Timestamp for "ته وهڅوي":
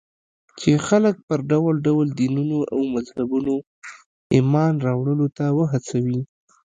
5.37-6.21